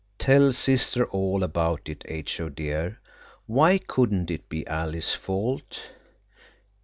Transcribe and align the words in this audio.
"Tell 0.17 0.51
sister 0.51 1.05
all 1.05 1.43
about 1.43 1.81
it, 1.87 2.01
H.O. 2.07 2.49
dear. 2.49 2.99
Why 3.45 3.77
couldn't 3.77 4.31
it 4.31 4.49
be 4.49 4.65
Alice's 4.65 5.13
fault?" 5.13 5.79